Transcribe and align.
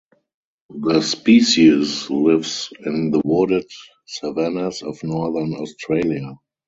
The 0.73 0.99
species 1.03 2.09
lives 2.09 2.73
in 2.83 3.11
the 3.11 3.21
wooded 3.23 3.71
savannas 4.07 4.81
of 4.81 5.03
northern 5.03 5.53
Australia. 5.53 6.39